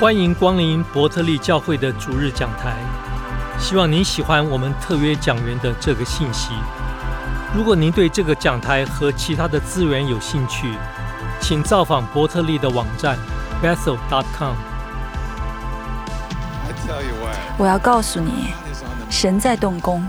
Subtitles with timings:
[0.00, 2.74] 欢迎光临伯特利教会的主日讲台。
[3.58, 6.52] 希望您喜欢我们特约讲员的这个信息。
[7.54, 10.72] 如果您对这个讲台和其他的资源有兴趣，
[11.38, 13.18] 请造访伯特利的网站
[13.62, 14.54] Bethel.com。
[17.58, 18.54] 我要告诉你，
[19.10, 20.02] 神在动工。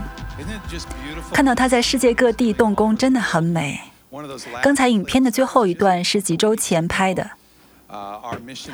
[1.34, 3.78] 看到他在世界各地动工，真的很美。
[4.62, 7.32] 刚才影片的最后一段是几周前拍的。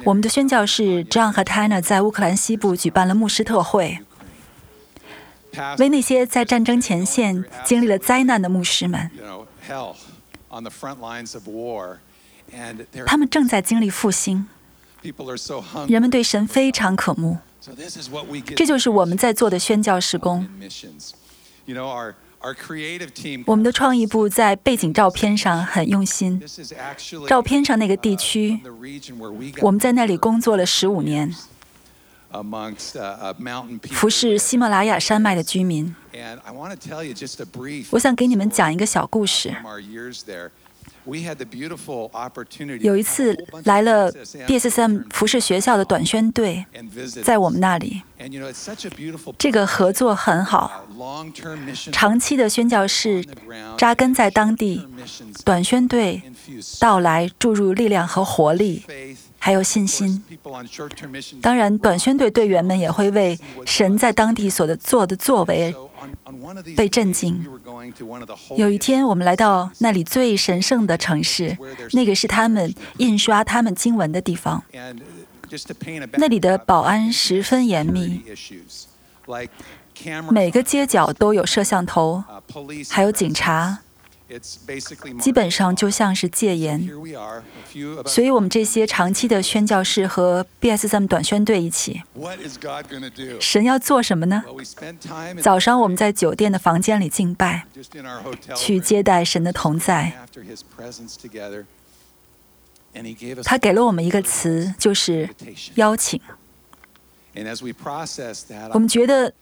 [0.04, 3.98] 我们的宣教士 John 和 Tina 在乌克兰西部举办了牧师特会，
[5.78, 9.10] 为那些在战争前线经历了灾难的牧师们。
[13.06, 14.46] 他们正在经历复兴，
[15.88, 17.38] 人们对神非常渴慕。
[18.56, 20.48] 这就是我们在做的宣教施工。
[23.47, 26.41] 我们的创意部在背景照片上很用心。
[27.27, 28.60] 照片上那个地区，
[29.60, 31.34] 我们在那里工作了十五年，
[33.90, 35.95] 服侍喜马拉雅山脉的居民。
[37.90, 39.55] 我想给你们讲一个小故事。
[42.80, 46.65] 有一次来了 DSM 服饰学校的短宣队，
[47.23, 48.02] 在我们那里，
[49.38, 50.85] 这个合作很好。
[51.93, 53.24] 长期的宣教士
[53.77, 54.87] 扎根在当地，
[55.45, 56.23] 短宣队
[56.79, 58.83] 到来注入力量和活力，
[59.38, 60.23] 还有信心。
[61.40, 65.75] 当然，短宣队队员们也会为神在当地所的做的作为。
[66.77, 67.44] 被震惊。
[68.56, 71.56] 有一天，我们来到那里最神圣的城市，
[71.93, 74.62] 那个是他们印刷他们经文的地方。
[76.12, 78.22] 那里的保安十分严密，
[80.31, 82.22] 每个街角都有摄像头，
[82.91, 83.78] 还有警察。
[85.19, 86.87] 基本上就像是戒严，
[88.04, 92.03] 所以我们这些长期的宣教士和 BSM 短宣队一起，
[93.41, 94.44] 神要做什么呢？
[95.43, 97.65] 早上我们在酒店的房间里敬拜，
[98.55, 100.12] 去接待神的同在。
[103.45, 105.31] 他给了我们一个词，就是
[105.77, 106.21] 邀请。
[108.72, 109.33] 我们觉得。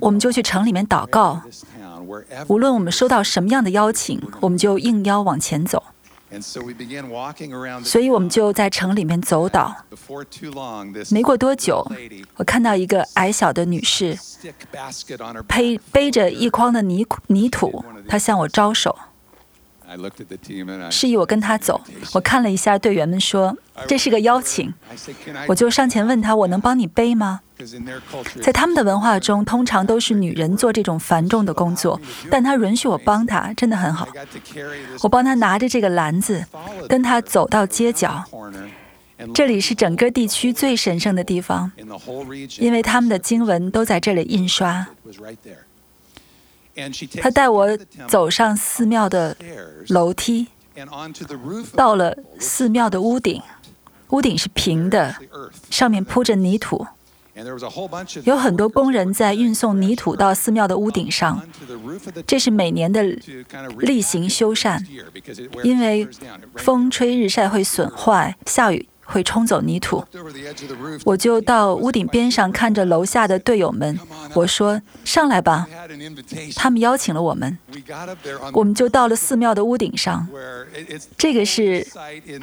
[0.00, 1.40] 我们就去城里面祷告，
[2.48, 5.82] 无论我们收到什么样的邀请，我们就应邀往前走。
[6.40, 9.72] 所以，我们就在城里面走祷。
[11.10, 11.86] 没过多久，
[12.36, 14.18] 我看到一个矮小的女士，
[15.46, 18.98] 背背着一筐的泥泥土，她向我招手。
[20.90, 21.80] 示意我跟他走。
[22.12, 24.72] 我看了一下队员们，说这是个邀请。
[25.48, 27.40] 我就上前问他：“我能帮你背吗？”
[28.42, 31.98] 在他们的文化中，通常都是女人做这种繁重的工作，
[32.30, 34.06] 但他允许我帮他，真的很好。
[35.02, 36.44] 我帮他拿着这个篮子，
[36.88, 38.24] 跟他走到街角。
[39.32, 41.72] 这里是整个地区最神圣的地方，
[42.58, 44.86] 因为他们的经文都在这里印刷。
[47.20, 47.76] 他带我
[48.06, 49.36] 走上寺庙的
[49.88, 50.46] 楼梯，
[51.74, 53.42] 到了寺庙的屋顶，
[54.10, 55.14] 屋顶是平的，
[55.70, 56.86] 上面铺着泥土，
[58.24, 61.42] 有很多工人在运送泥土到寺庙的屋顶上。
[62.26, 63.02] 这是每年的
[63.78, 64.78] 例行修缮，
[65.62, 66.06] 因为
[66.56, 68.86] 风吹日晒会损坏，下雨。
[69.06, 70.04] 会冲走泥土，
[71.04, 73.98] 我就到屋顶边上看着楼下的队友们，
[74.34, 75.66] 我说：“上来吧。”
[76.56, 77.56] 他们邀请了我们，
[78.52, 80.26] 我们就到了寺庙的屋顶上。
[81.16, 81.86] 这个是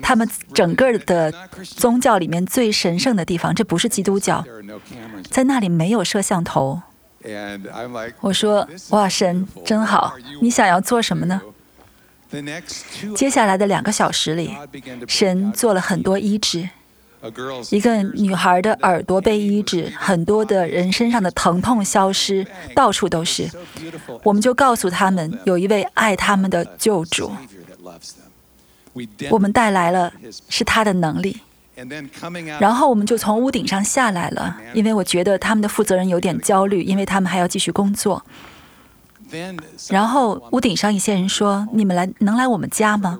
[0.01, 1.31] 他们整个的
[1.61, 4.43] 宗教里面最神圣的地方，这不是基督教，
[5.29, 6.81] 在那里没有摄像头。
[8.21, 11.41] 我说：“哇，神真好，你想要做什么呢？”
[13.15, 14.55] 接下来的两个小时里，
[15.07, 16.69] 神做了很多医治。
[17.71, 22.45] 一个女孩的耳朵被医治，很多的人身上的疼痛消失，
[22.75, 23.49] 到处都是。
[24.23, 27.31] 我们就告诉他们，有一位爱他们的救主。
[29.29, 30.11] 我们带来了
[30.49, 31.39] 是他的能力。
[32.59, 38.23] 然后我们就从屋顶上下来了，因为我觉得他们的负责人有点焦虑，因为他们还要继续工作。
[39.89, 43.19] 然后屋顶上一些人说：“你们来能来我们家吗？”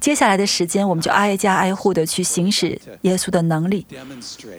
[0.00, 3.86] 接下来的时间，我们就挨家挨户的去行使耶稣的能力，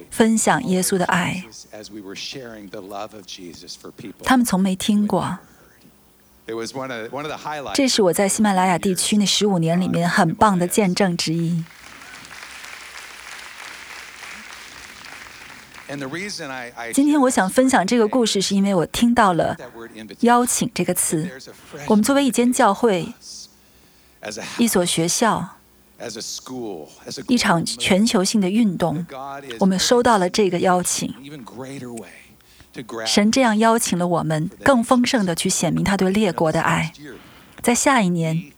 [0.09, 1.44] 分享耶稣的爱。
[4.24, 5.38] 他们从没听过。
[7.75, 11.63] 这是我在喜马拉雅地区那十五年里面很棒的见证之一。
[16.94, 19.57] 今天我想分享这个故事，是因为我听到了
[20.21, 21.27] “邀请”这个词。
[21.88, 23.12] 我们作为一间教会、
[24.59, 25.57] 一所学校，
[27.27, 29.03] 一场全球性的运动。
[29.59, 31.12] 我们收到了这个邀请，
[33.07, 36.94] 神这样邀请了我们，更丰盛的去显明他对列国的爱。
[37.63, 38.51] 在下一年，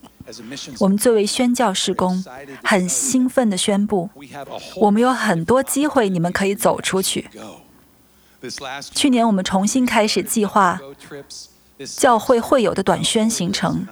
[0.80, 2.24] 我们作为宣教士工，
[2.64, 4.10] 很兴奋的宣布，
[4.76, 7.30] 我们有很多机会，你们可以走出去。
[8.94, 10.80] 去年我们重新开始计划
[11.98, 13.86] 教会会有的短宣行程，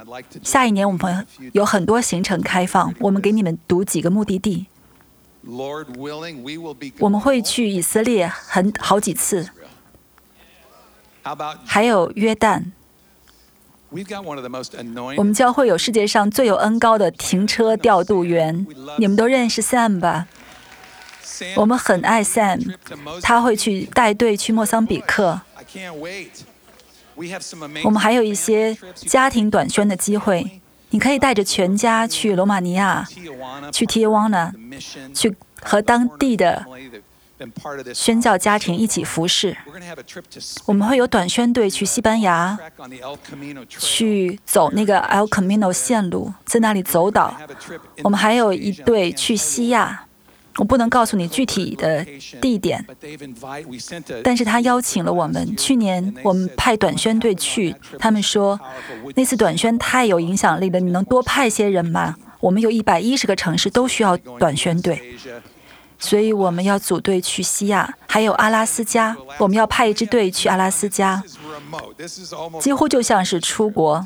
[0.43, 2.93] 下一年我们有很多行程开放。
[2.99, 4.67] 我们给你们读几个目的地。
[6.99, 9.49] 我们会去以色列很好几次，
[11.65, 12.65] 还有约旦。
[15.17, 18.65] 我们教会有世界上最有恩高的停车调度员，
[18.97, 20.27] 你们都认识 Sam 吧？
[21.55, 22.75] 我们很爱 Sam，
[23.21, 25.41] 他会去带队去莫桑比克。
[27.83, 33.07] 我们还有一些家庭短宣的机会，你可以带着全家去罗马尼亚，
[33.71, 34.53] 去 Tijuana，
[35.15, 36.65] 去和当地的
[37.93, 39.55] 宣教家庭一起服侍。
[40.65, 42.57] 我们会有短宣队去西班牙，
[43.67, 47.35] 去走那个 El Camino 线路，在那里走岛。
[48.03, 50.05] 我们还有一队去西亚。
[50.57, 52.05] 我不能告诉你具体的
[52.41, 52.85] 地点，
[54.21, 55.55] 但是他邀请了我们。
[55.55, 58.59] 去年我们派短宣队去，他们说
[59.15, 62.15] 那次短宣太有影响力了，你能多派些人吗？
[62.41, 65.01] 我们有一百一十个城市都需要短宣队，
[65.99, 71.21] 所以我们要组队去西亚，还有阿拉斯加，我们要派一支队去阿拉斯加，
[72.61, 74.05] 几乎就像是出国。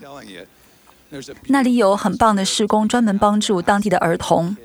[1.48, 4.58] 那里有很棒的施工，专门帮助当地的儿童。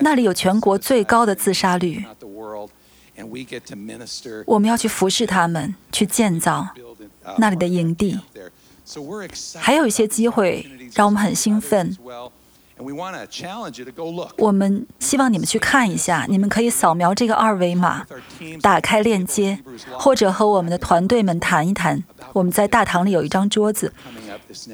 [0.00, 2.04] 那里有全国最高的自杀率，
[4.46, 6.66] 我们要去服侍他们，去建造
[7.38, 8.18] 那里的营地，
[9.54, 11.96] 还有一些机会让我们很兴奋。
[14.38, 18.06] 我们希望你们去看一下，你们可以扫描这个二维码，
[18.60, 19.58] 打开链接，
[19.98, 22.02] 或者和我们的团队们谈一谈。
[22.32, 23.92] 我们在大堂里有一张桌子，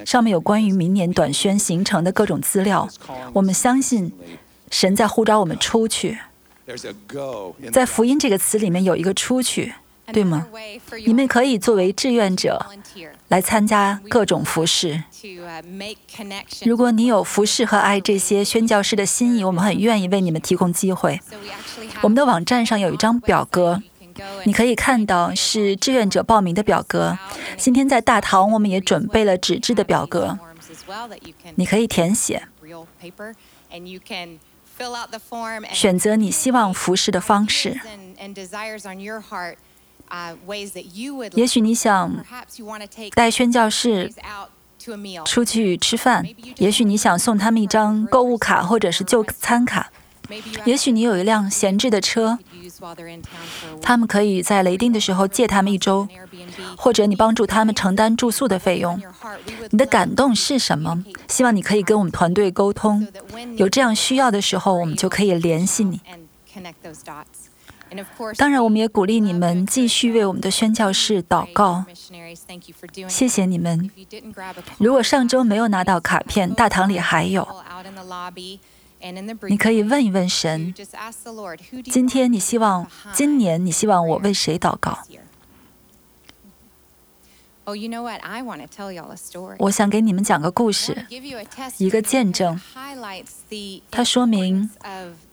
[0.05, 2.89] 上面有关于明年短宣行程的各种资料。
[3.33, 4.13] 我们相信。
[4.71, 6.19] 神在呼召我们出去，
[7.71, 9.75] 在福音这个词里面有一个出去，
[10.07, 10.47] 对吗？
[11.07, 12.67] 你们可以作为志愿者
[13.29, 15.05] 来参加各种服饰。
[16.65, 21.21] 如果你有服饰和爱这些宣教师的心意，我们很愿意为你们提供机会。
[22.03, 23.81] 我们的网站上有一张表格，
[24.45, 27.17] 你可以看到是志愿者报名的表格。
[27.57, 30.39] 今天在大堂我们也准备了纸质的表格，
[31.55, 32.43] 你可以填写。
[35.73, 37.81] 选择你希望服侍的方式。
[41.35, 42.25] 也许你想
[43.15, 44.13] 带宣教士
[45.25, 46.27] 出去吃饭，
[46.57, 49.91] 也许你想送他们一张购物卡或者是就餐卡。
[50.65, 52.39] 也许你有一辆闲置的车，
[53.83, 56.09] 他们可以在雷丁的时候借他们一周，
[56.77, 59.01] 或者你帮助他们承担住宿的费用。
[59.71, 61.05] 你的感动是什么？
[61.29, 63.07] 希望你可以跟我们团队沟通，
[63.57, 66.01] 有这样需要的时候，我们就可以联系你。
[68.37, 71.85] 当然，我们也鼓励你们继续为我们的宣教士祷告。
[73.09, 73.91] 谢谢你们。
[74.79, 77.47] 如果上周没有拿到卡片，大堂里还有。
[79.49, 80.73] 你可以问一问神，
[81.91, 84.99] 今天你希望，今年你希望我为谁祷告？
[89.59, 91.07] 我想给你们讲个故事，
[91.79, 92.61] 一个见证。
[93.91, 94.71] 它说明，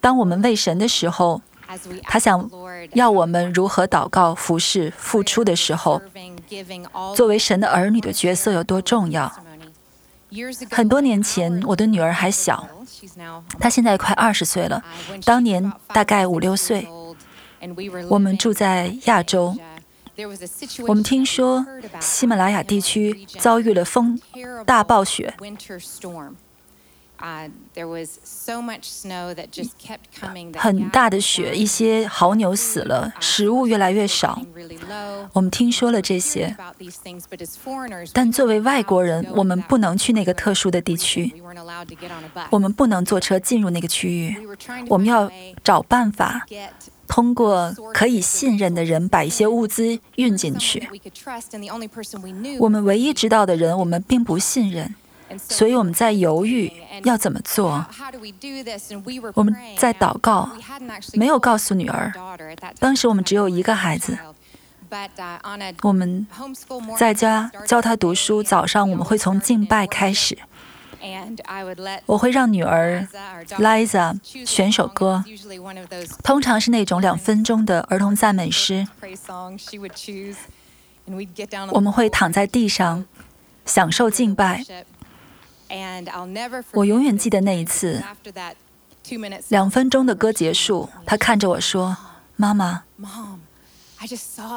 [0.01, 1.41] 当我们为神的时候，
[2.03, 2.49] 他想
[2.93, 6.01] 要我们如何祷告、服侍、付出的时候，
[7.15, 9.31] 作为神的儿女的角色有多重要。
[10.71, 12.67] 很多年前，我的女儿还小。
[13.59, 14.83] 她现在快二十岁了，
[15.25, 16.87] 当年大概五六岁。
[18.09, 19.55] 我们住在亚洲，
[20.87, 21.65] 我们听说
[21.99, 24.19] 喜马拉雅地区遭遇了风
[24.65, 25.33] 大暴雪。
[30.55, 34.41] 很大的雪，一些牦牛死了，食物越来越少。
[35.33, 36.55] 我们听说了这些，
[38.13, 41.33] 但作为外国人，我们不能去那个特殊的地区，
[42.49, 44.35] 我们不能坐车进入那个区域。
[44.87, 45.29] 我们要
[45.61, 46.45] 找办法，
[47.07, 50.87] 通过可以信任的人把一些物资运进去。
[52.59, 54.95] 我们唯一知道的人，我们并不信任。
[55.37, 56.71] 所以我们在犹豫
[57.03, 57.85] 要怎么做。
[59.35, 60.49] 我们在祷告，
[61.13, 62.11] 没有告诉女儿。
[62.79, 64.17] 当时我们只有一个孩子。
[65.83, 66.25] 我们
[66.97, 68.41] 在家教他读书。
[68.41, 70.35] 早上我们会从敬拜开始，
[72.07, 73.07] 我会让女儿
[73.59, 75.23] Liza 选首歌，
[76.23, 78.87] 通常是那种两分钟的儿童赞美诗。
[81.71, 83.05] 我们会躺在地上
[83.65, 84.65] 享受敬拜。
[86.71, 88.03] 我永远记得那一次，
[89.49, 91.95] 两分钟的歌结束，他看着我说
[92.35, 92.83] ：“妈妈，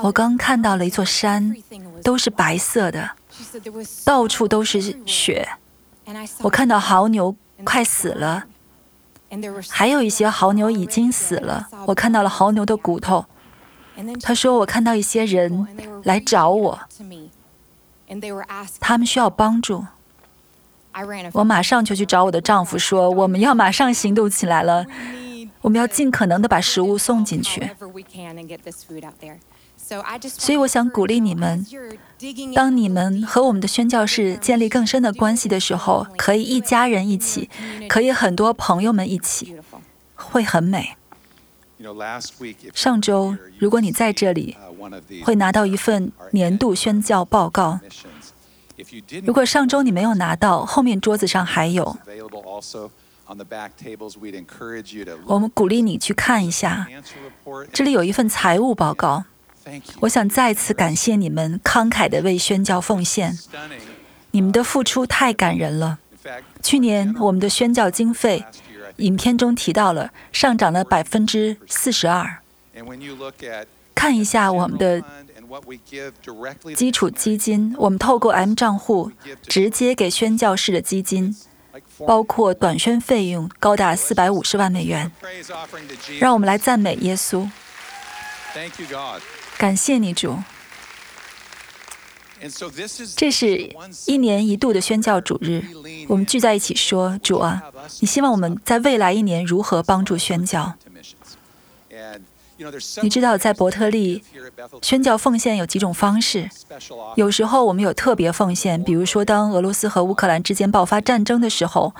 [0.03, 1.55] 我刚看到了一座山，
[2.03, 3.11] 都是白色的，
[4.05, 5.49] 到处都是雪。
[6.41, 8.45] 我看到牦牛快死了，
[9.69, 11.69] 还有一些牦牛已经死了。
[11.87, 13.27] 我看到了牦牛的骨头。”
[14.23, 15.67] 他说：“我看到一些人
[16.05, 16.81] 来找我，
[18.81, 19.85] 他们需要帮助。
[21.33, 24.87] 我马上就去找我的丈夫，说我们要马上行动起来了，
[25.61, 27.71] 我们要尽可能的把食物送进去。
[30.29, 31.67] 所以我想鼓励你们，
[32.55, 37.51] 当你们和我们的宣教士建立更深的关系的时候，可以一家人一起，
[37.89, 39.57] 可以很多朋友们一起，
[40.15, 40.97] 会很美。”
[42.73, 44.57] 上周，如果你在这里，
[45.25, 47.81] 会拿到一份年度宣教报告。
[49.25, 51.97] 如果上周你没有拿到，后面桌子上还有。
[55.27, 56.87] 我们鼓励你去看一下。
[57.73, 59.25] 这里有一份财务报告。
[60.01, 63.39] 我想再次感谢你们慷慨的为宣教奉献。
[64.33, 65.99] 你们的付出太感人了。
[66.63, 68.45] 去年我们的宣教经费。
[68.97, 72.39] 影片中提到了上涨了百分之四十二。
[73.95, 75.03] 看一下我们的
[76.75, 79.11] 基础基金，我们透过 M 账户
[79.43, 81.37] 直接给宣教士的基金，
[82.07, 85.11] 包括短宣费用高达四百五十万美元。
[86.19, 87.49] 让我们来赞美耶稣，
[89.59, 90.37] 感谢你主。
[93.17, 93.73] 这是
[94.07, 95.63] 一年一度的宣教主日，
[96.09, 97.63] 我们聚在一起说：“主啊，
[98.01, 100.75] 你希望我们在未来一年如何帮助宣教？”
[103.03, 104.23] 你知道，在伯特利
[104.83, 106.49] 宣教奉献有几种方式。
[107.17, 111.95] 有时候我们有特别奉献，比如说当俄罗斯和乌克兰之间爆发战争的时候，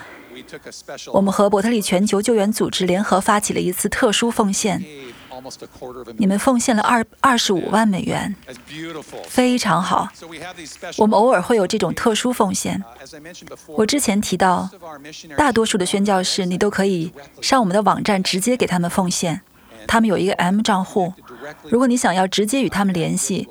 [1.13, 4.85] 我们和伯特利全球救援组织联合发起了一次特殊奉献。
[6.19, 8.35] 你们奉献了二二十五万美元，
[9.29, 10.09] 非常好。
[10.99, 12.81] 我们偶尔会有这种特殊奉献。
[13.67, 14.71] 我之前提到，
[15.37, 19.41] 大多数的宣教士，你都可以上我们的网站直接给他们奉献。
[19.87, 21.13] 他们有一个 M 账户，
[21.69, 23.49] 如果你想要直接与他们联系，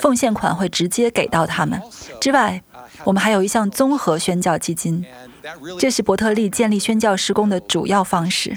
[0.00, 1.80] 奉献款会直接给到他们。
[2.20, 2.62] 之外，
[3.04, 5.04] 我们还有一项综合宣教基金，
[5.78, 8.56] 这是伯特利建立宣教施工的主要方式。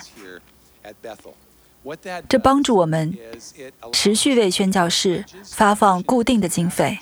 [2.27, 3.18] 这帮助我们
[3.92, 6.98] 持续为宣教士发放固定的经费。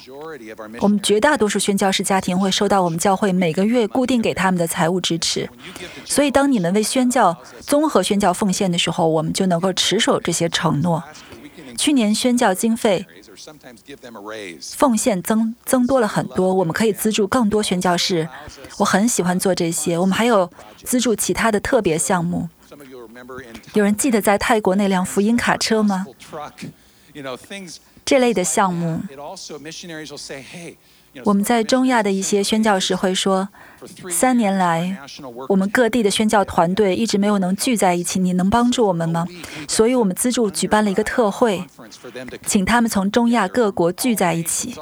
[0.82, 5.50] 我们绝大多数宣教士家庭会收到我们教会每个月固定给他们的财务支持。
[6.04, 11.04] 所以，当你们为宣教综合宣教奉献的时候，我们就能够持守这些承诺。
[11.78, 13.06] 去年宣教经费
[14.76, 18.28] 奉献增增多了很多，我们可以资助更多宣教士。
[18.78, 19.98] 我很喜欢做这些。
[19.98, 20.50] 我们还有
[20.84, 22.50] 资助其他的特别项目。
[23.74, 26.06] 有人记得在泰国那辆福音卡车吗？
[28.06, 29.00] 这类的项目，
[31.24, 33.48] 我们在中亚的一些宣教士会说，
[34.10, 34.98] 三年来，
[35.48, 39.26] 我们各地的宣教团队一直没有能聚在一起，你能帮助我们吗？
[39.70, 41.64] 所以我们资助举办了一个特会，
[42.46, 44.76] 请他们从中亚各国聚在一起。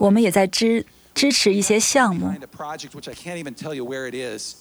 [0.00, 2.32] 我们也在支支持一些项目，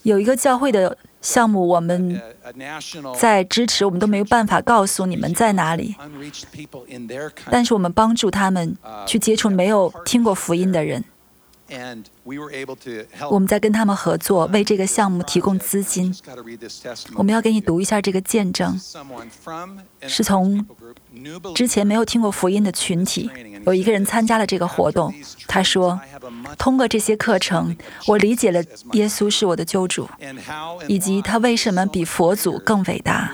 [0.04, 0.98] 有一个教会的。
[1.22, 2.20] 项目我们
[3.20, 5.96] 在支持，我们都没有办法告诉你们在哪里。
[7.52, 11.06] 但是我们帮助他们去接触没有听过福音的人。
[13.30, 16.12] 我们在跟他们合作，为这个项目提供资金。
[17.14, 18.76] 我们要给你读一下这个见证，
[20.08, 20.66] 是从
[21.54, 23.30] 之前没有听过福音的群体，
[23.66, 25.14] 有一个人参加了这个活动。
[25.48, 26.00] 他说
[26.58, 27.76] ：“通过这些课程，
[28.08, 28.64] 我理解了
[28.94, 30.10] 耶稣是我的救主，
[30.88, 33.34] 以及他为什么比佛祖更伟大。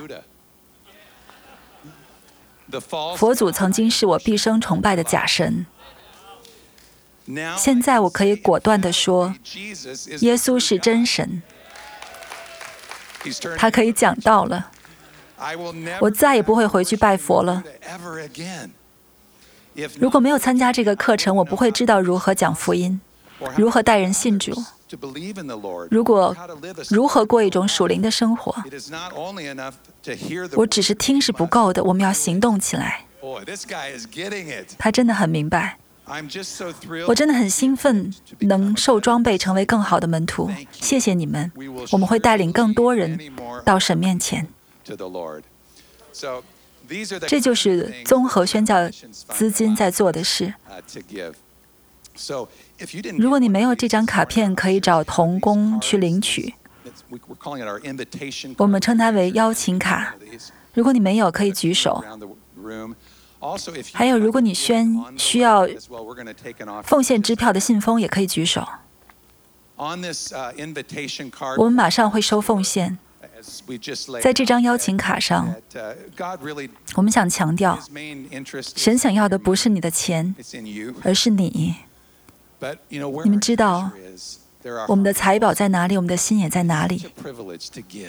[3.16, 5.66] 佛祖曾经是我毕生崇拜的假神。”
[7.58, 9.36] 现在我可以果断地说，
[10.22, 11.42] 耶稣是真神，
[13.58, 14.72] 他可以讲道了。
[16.00, 17.64] 我再也不会回去拜佛了。
[20.00, 23.00] 如果没有参加这个课程，我不会知道如何讲福音，
[23.56, 24.52] 如何带人信主。
[25.90, 26.36] 如果
[26.90, 28.56] 如何过一种属灵的生活，
[30.56, 33.06] 我只是听是不够的，我们要行动起来。
[34.78, 35.78] 他真的很明白。
[37.06, 40.50] 我真的很兴奋，能受装备成为更好的门徒。
[40.72, 41.52] 谢谢你们，
[41.92, 43.20] 我们会带领更多人
[43.66, 44.48] 到神面前。
[47.28, 50.54] 这就是综合宣教资金在做的事。
[53.18, 56.56] 如果你没有这张卡片，可以找童工去领取。
[58.58, 60.16] 我们称它为邀请卡。
[60.74, 62.04] 如果你没有，可以举手。
[63.94, 65.68] 还有，如果你宣需要
[66.84, 68.68] 奉献支票的信封，也可以举手。
[69.76, 72.98] 我们马上会收奉献。
[74.22, 75.54] 在这张邀请卡上，
[76.96, 77.80] 我们想强调，
[78.76, 80.36] 神想要的不是你的钱，
[81.04, 81.76] 而是你。
[82.90, 83.92] 你们知道，
[84.88, 87.06] 我们的财宝在哪里，我们的心也在哪里。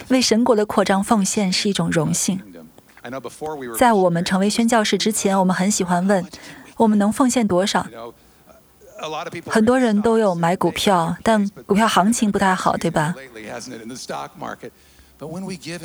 [0.09, 2.41] 为神国的扩张奉献是一种荣幸。
[3.79, 6.25] 在我们成为宣教士之前，我们很喜欢问：
[6.77, 7.87] 我们能奉献多少？
[9.47, 13.15] 很多人都有买股票，但股票行情不太好，对吧？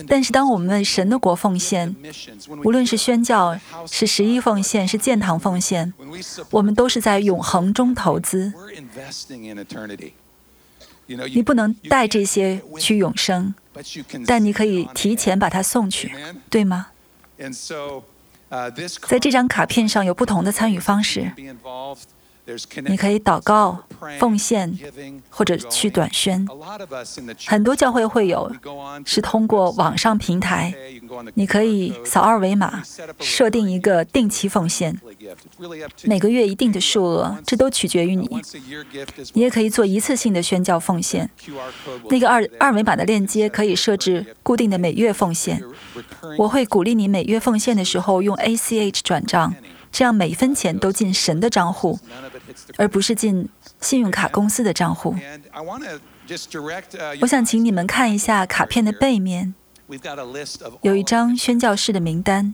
[0.08, 1.96] 但是，当我们为神的国奉献，
[2.64, 5.92] 无论是宣教、是十一奉献、是建堂奉献，
[6.52, 8.54] 我们都是在永恒中投资。
[11.08, 13.54] 你不能带这些去永生，
[14.26, 16.14] 但你可以提前把它送去，
[16.50, 16.88] 对吗？
[19.08, 21.32] 在这张卡片上有不同的参与方式。
[22.88, 23.84] 你可以祷告、
[24.20, 24.78] 奉献，
[25.30, 26.46] 或者去短宣。
[27.46, 28.52] 很多教会会有，
[29.06, 30.74] 是通过网上平台，
[31.36, 32.84] 你可以扫二维码，
[33.20, 35.00] 设定一个定期奉献，
[36.04, 38.28] 每个月一定的数额，这都取决于你。
[39.34, 41.30] 你也可以做一次性的宣教奉献，
[42.10, 45.64] 那个二二维码的链接可以设置固定的每月奉献。
[46.38, 49.54] 我会鼓励你每月奉献的时候用 ACH 转账。
[49.94, 52.00] 这样每一分钱都进神的账户，
[52.78, 53.48] 而不是进
[53.80, 55.16] 信用卡公司的账户。
[57.22, 59.54] 我想请你们看一下卡片的背面，
[60.82, 62.52] 有一张宣教士的名单。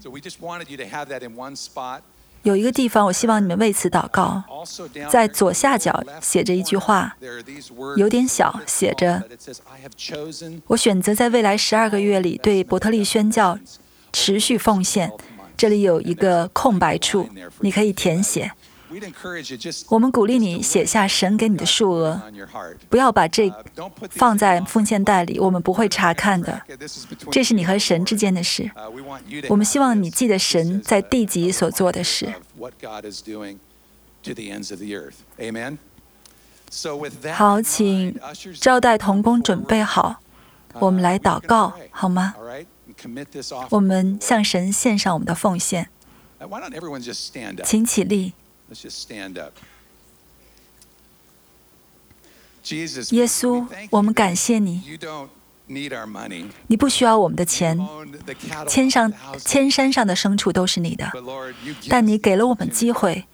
[2.43, 4.43] 有一个地方，我希望你们为此祷告。
[5.09, 7.15] 在左下角写着一句话，
[7.95, 9.23] 有点小，写着
[10.67, 13.57] ：“我选择在未来十二个月里对伯特利宣教
[14.11, 15.09] 持续奉献。”
[15.59, 17.27] 这里有一个空白处，
[17.59, 18.49] 你可以填写。
[19.89, 22.21] 我们鼓励你写下神给你的数额，
[22.87, 23.51] 不要把这
[24.09, 26.61] 放在奉献袋里，我们不会查看的。
[27.29, 28.71] 这是你和神之间的事。
[29.49, 32.33] 我们希望你记得神在地级所做的事。
[37.33, 38.17] 好，请
[38.61, 40.21] 招待童工准备好，
[40.75, 42.33] 我们来祷告，好吗？
[43.69, 45.89] 我们向神献上我们的奉献，
[47.63, 48.33] 请起立。
[53.11, 54.83] 耶稣，我们感谢你。
[56.67, 57.79] 你不需要我们的钱，
[58.67, 61.11] 千上千山上的牲畜都是你的，
[61.87, 63.25] 但你给了我们机会，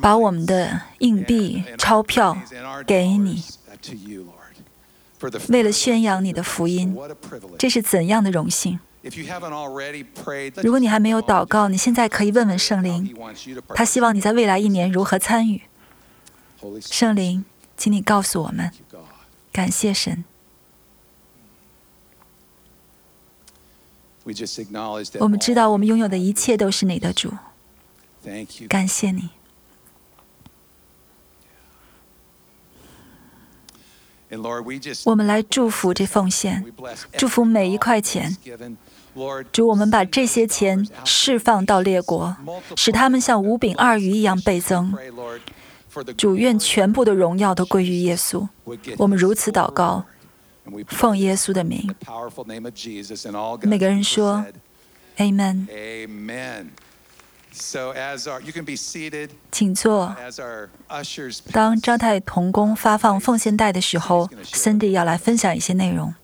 [0.00, 2.36] 把我们的硬币、钞票
[2.86, 3.42] 给你。
[5.48, 6.96] 为了宣扬你的福音，
[7.58, 8.78] 这是怎样的荣幸！
[10.62, 13.16] 如果你还没有祷告，你现在可以问问圣灵，
[13.68, 15.62] 他希望你在未来一年如何参与。
[16.80, 17.44] 圣灵，
[17.76, 18.70] 请你告诉我们。
[19.52, 20.24] 感谢神。
[25.20, 27.32] 我们知道我们拥有的一切都是你的主。
[28.68, 29.30] 感谢你。
[35.04, 36.64] 我们来祝福这奉献，
[37.16, 38.36] 祝福每一块钱。
[39.50, 42.36] 主，我们把这些钱释放到列国，
[42.76, 44.94] 使他们像五饼二鱼一样倍增。
[46.18, 48.46] 主，愿全部的荣耀都归于耶稣。
[48.98, 50.04] 我们如此祷告，
[50.88, 51.94] 奉耶稣的名。
[53.62, 54.44] 每个人说
[55.16, 55.66] ：“Amen。”
[59.50, 60.14] 请坐。
[61.52, 66.14] 当招待童工发放奉献袋的时候，Cindy 要来分享一些内容。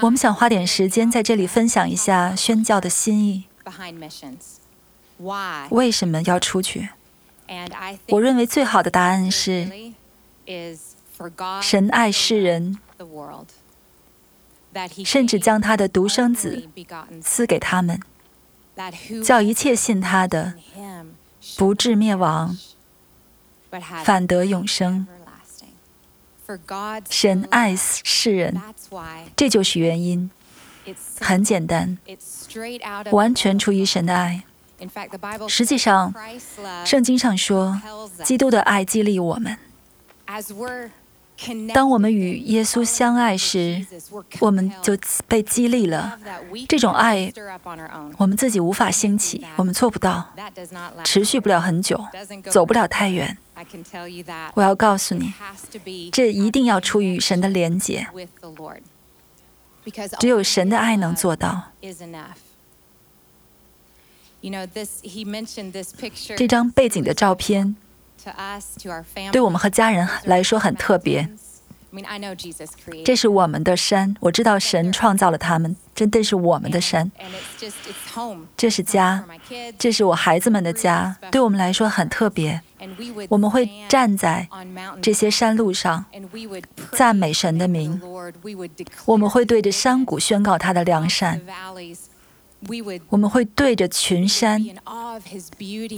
[0.00, 3.44] 我们想花点时间在这里分享一下宣教的心意。
[5.70, 6.90] 为什么要出去？
[8.08, 9.70] 我认为最好的答案是：
[11.62, 12.78] 神爱世人，
[15.04, 16.68] 甚至将他的独生子
[17.22, 17.98] 赐给他们。
[19.24, 20.54] 叫一切信他的
[21.56, 22.56] 不至灭亡，
[24.04, 25.06] 反得永生。
[27.10, 28.60] 神爱世人，
[29.36, 30.30] 这就是原因。
[31.20, 31.98] 很简单，
[33.10, 34.44] 完全出于神的爱。
[35.48, 36.14] 实际上，
[36.86, 37.78] 圣经上说，
[38.24, 39.58] 基督的爱激励我们。
[41.72, 43.86] 当我们与耶稣相爱时，
[44.40, 44.98] 我们就
[45.28, 46.18] 被激励了。
[46.68, 47.32] 这种爱，
[48.16, 50.34] 我们自己无法兴起，我们做不到，
[51.04, 52.04] 持续不了很久，
[52.50, 53.38] 走不了太远。
[54.54, 55.32] 我要告诉你，
[56.10, 58.08] 这一定要出于神的连结，
[60.18, 61.72] 只有神的爱能做到。
[66.36, 67.76] 这张背景的照片。
[69.32, 71.28] 对我们和家人来说很特别。
[73.02, 77.10] 这是我们的山，我知道神创造了他们，真的是我们的山。
[78.56, 79.24] 这是家，
[79.78, 82.60] 这是我孩子们的家，对我们来说很特别。
[83.30, 84.46] 我们会站在
[85.00, 86.04] 这些山路上，
[86.92, 87.98] 赞美神的名。
[89.06, 91.40] 我们会对着山谷宣告他的良善。
[93.08, 94.64] 我们会对着群山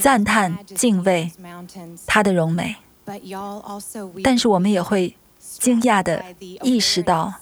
[0.00, 1.32] 赞叹、敬畏
[2.06, 2.76] 他的荣美，
[4.22, 6.22] 但是我们也会惊讶地
[6.62, 7.32] 意识到，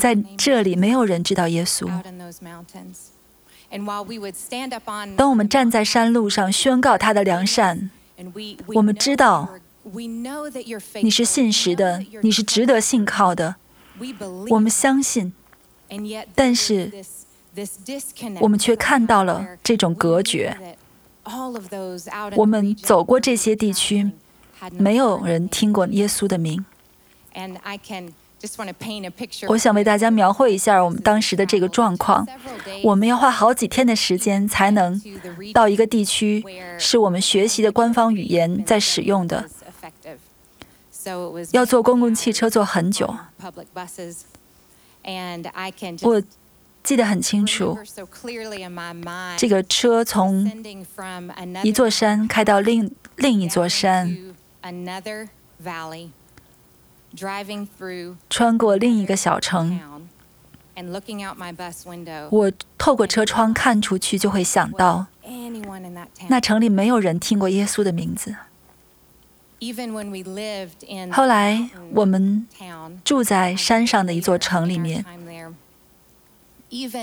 [0.00, 1.88] 在这里没有人知道耶稣。
[5.16, 7.90] 当我们站在山路上宣告他的良善，
[8.74, 9.48] 我们知道
[11.02, 13.56] 你是信实的，你是值得信靠的。
[14.50, 15.32] 我们相信，
[16.34, 16.90] 但是。
[18.40, 20.56] 我们却看到了这种隔绝。
[22.34, 24.10] 我们走过这些地区，
[24.78, 26.64] 没有人听过耶稣的名。
[29.46, 32.26] 我想为大家描绘一下我们当时的这个状况。
[32.82, 34.98] 我们要花好几天的时间才能
[35.52, 36.42] 到一个地区，
[36.78, 39.46] 是我们学习的官方语言在使用的。
[41.52, 43.14] 要坐公共汽车坐很久。
[46.02, 46.22] 我。
[46.84, 47.78] 记得很清楚，
[49.38, 50.44] 这个车从
[51.62, 54.34] 一座山开到另另一座山，
[58.28, 59.78] 穿过另一个小城。
[62.30, 65.06] 我透过车窗看出去，就会想到，
[66.28, 68.34] 那城里没有人听过耶稣的名字。
[71.12, 72.46] 后来我们
[73.04, 75.04] 住在山上的一座城里面。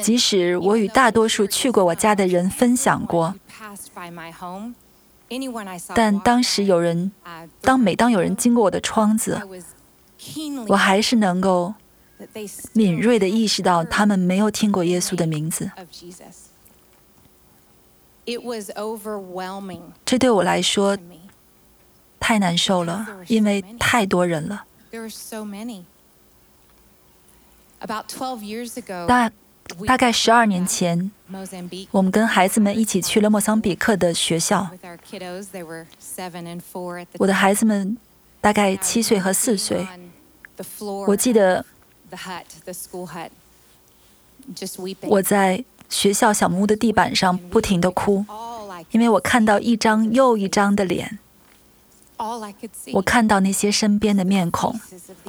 [0.01, 3.35] 即使我与大多数去过我家的人分享过，
[5.93, 7.11] 但当时有人，
[7.61, 9.39] 当每当有人经过我的窗子，
[10.67, 11.75] 我还是能够
[12.73, 15.69] 敏锐地意识到他们没有听过耶稣的名字。
[20.03, 20.97] 这对我来说
[22.19, 24.65] 太难受了，因为太多人了。
[29.07, 29.31] 大。
[29.85, 31.11] 大概十二年前，
[31.91, 34.67] 我们跟孩子们一起去了莫桑比克的学校。
[37.19, 37.95] 我的孩子们
[38.41, 39.87] 大概七岁和四岁。
[41.05, 41.63] 我记得
[45.03, 48.25] 我在学校小木屋的地板上不停地哭，
[48.89, 51.19] 因为我看到一张又一张的脸。
[52.91, 54.77] 我看到那些身边的面孔，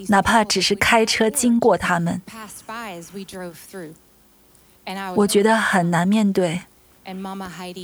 [0.09, 2.21] 哪怕只是开车经过他们。
[5.15, 6.63] 我觉得很难面对。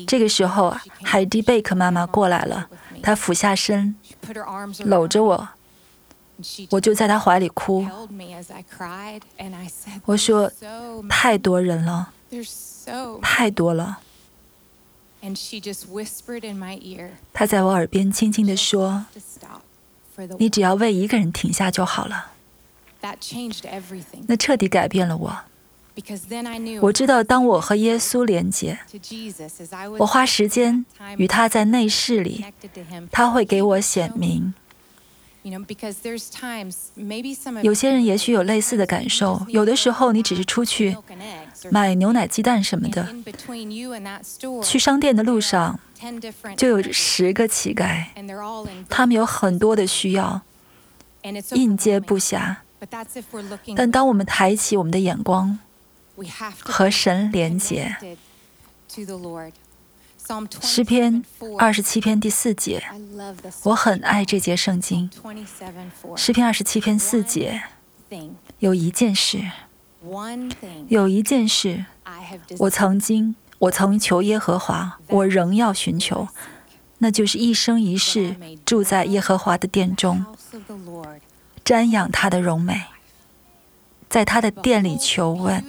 [0.06, 2.68] 这个时候，海蒂贝克妈妈过来了，
[3.02, 3.96] 她俯下身，
[4.84, 5.48] 搂着我，
[6.70, 7.86] 我就在她怀里哭。
[10.04, 10.50] 我说
[11.08, 12.12] ：“太多人了，
[13.22, 14.00] 太多了。”
[17.32, 19.06] 她在我耳边轻轻地说
[20.38, 22.32] ：“你只要为一个人停下就好了。”
[24.26, 25.36] 那彻底改变了我。
[26.82, 28.78] 我知道，当我和耶稣连接，
[29.98, 30.84] 我花时间
[31.16, 32.44] 与他在内室里，
[33.10, 34.52] 他会给我显明。
[37.62, 40.96] 有些人也许有类似的感受，有的时候你只是出去
[41.70, 43.14] 买牛奶、鸡蛋什么的，
[44.62, 45.78] 去商店的路上
[46.56, 48.06] 就有十个乞丐，
[48.88, 50.42] 他们有很多的需要，
[51.52, 52.56] 应接不暇。
[53.76, 55.58] 但当我们抬起我们的眼光，
[56.60, 57.96] 和神连结。
[60.60, 61.24] 诗篇
[61.56, 62.82] 二十七篇第四节，
[63.62, 65.08] 我很爱这节圣经。
[66.16, 67.62] 诗篇二十七篇四节，
[68.58, 69.40] 有一件事，
[70.88, 71.84] 有一件事，
[72.58, 76.26] 我曾经，我曾求耶和华，我仍要寻求，
[76.98, 78.34] 那就是一生一世
[78.64, 80.26] 住在耶和华的殿中，
[81.64, 82.82] 瞻仰他的荣美，
[84.08, 85.64] 在他的殿里求问。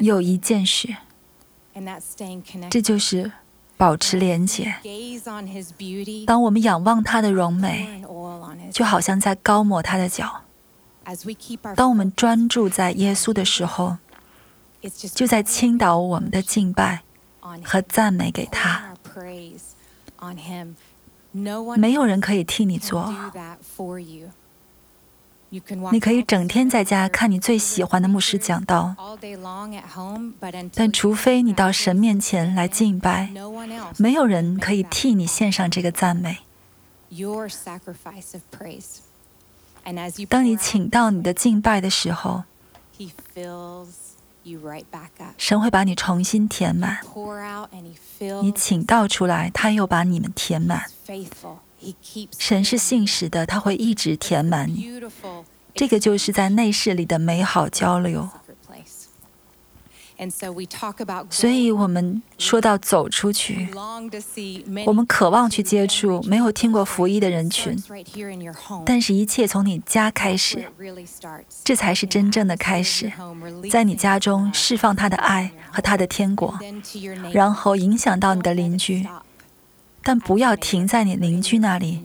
[0.00, 0.96] 有一件事，
[2.70, 3.32] 这就是
[3.76, 4.74] 保持廉洁。
[6.26, 8.02] 当我们仰望他的容美，
[8.70, 10.42] 就好像在高抹他的脚。
[11.74, 13.96] 当我们专注在耶稣的时候，
[15.14, 17.02] 就在倾倒我们的敬拜
[17.64, 18.94] 和赞美给他。
[21.74, 23.12] 没有人可以替你做。
[25.90, 28.94] 你可以整天在家看你最喜欢的牧师讲道，
[30.74, 33.30] 但除非你到神面前来敬拜，
[33.98, 36.38] 没有人可以替你献上这个赞美。
[40.30, 42.44] 当你请到你的敬拜的时候，
[45.36, 47.00] 神会把你重新填满。
[48.40, 50.86] 你请到出来，他又把你们填满。
[52.38, 54.90] 神是信实的，他会一直填满你。
[55.74, 58.28] 这个就是在内室里的美好交流。
[61.30, 63.68] 所以，我们说到走出去，
[64.86, 67.76] 我们渴望去接触没有听过福音的人群。
[68.86, 70.68] 但是，一切从你家开始，
[71.64, 73.10] 这才是真正的开始。
[73.68, 76.56] 在你家中释放他的爱和他的天国，
[77.32, 79.04] 然后影响到你的邻居。
[80.02, 82.02] 但不要停在你邻居那里，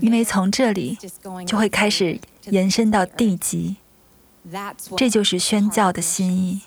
[0.00, 0.98] 因为从这里
[1.46, 3.76] 就会开始延伸到地级。
[4.96, 6.60] 这就是宣教的心意。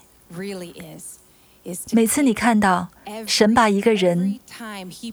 [1.91, 2.87] 每次你看到
[3.27, 4.39] 神把一个人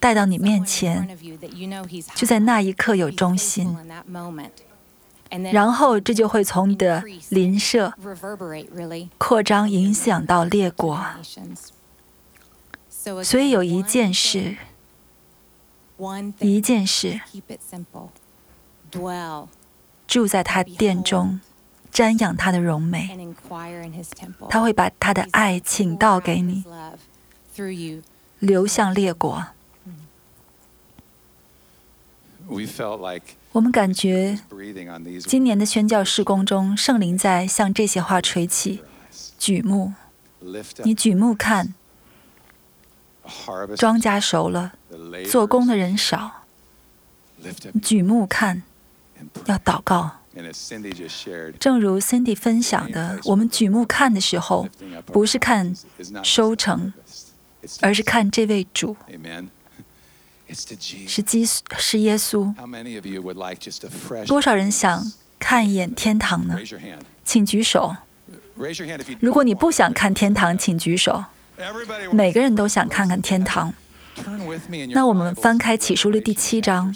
[0.00, 1.06] 带到你面前，
[2.14, 3.76] 就在那一刻有中心，
[5.52, 7.92] 然后这就会从你的邻舍
[9.18, 10.98] 扩张，影响到列国。
[13.22, 14.56] 所以有一件事，
[16.38, 17.20] 一件事，
[20.06, 21.38] 住在他殿中，
[21.92, 23.10] 瞻仰他的荣美，
[24.48, 26.64] 他会把他的爱倾倒给你，
[28.38, 29.48] 流向列国。
[33.52, 34.38] 我们感觉
[35.26, 38.82] 今年的宣教事工中，圣灵在向这些话吹气，
[39.38, 39.92] 举目，
[40.84, 41.74] 你举目看。
[43.76, 44.72] 庄稼熟了，
[45.30, 46.44] 做工的人少。
[47.82, 48.62] 举目看，
[49.46, 50.10] 要祷告。
[51.60, 54.68] 正如 Cindy 分享的，我们举目看的时候，
[55.06, 55.74] 不是看
[56.22, 56.92] 收成，
[57.80, 58.96] 而是看这位主，
[61.06, 61.46] 是基
[61.78, 62.52] 是耶稣。
[64.26, 66.58] 多少人想看一眼天堂呢？
[67.24, 67.96] 请举手。
[69.20, 71.24] 如果你不想看天堂，请举手。
[72.12, 73.72] 每个人都想看看天堂。
[74.92, 76.94] 那我们翻开启示录第七章，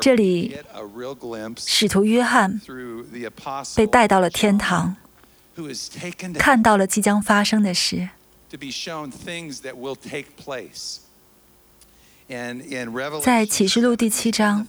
[0.00, 0.56] 这里
[1.56, 2.60] 使徒约翰
[3.76, 4.96] 被带到了天堂，
[6.38, 8.08] 看到了即将发生的事。
[13.22, 14.66] 在启示录第七章，